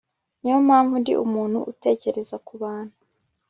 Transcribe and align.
niyo 0.41 0.57
mpamvu 0.67 0.93
ndi 1.01 1.13
umuntu 1.25 1.57
utekereza 1.71 2.35
kubuntu 2.47 2.95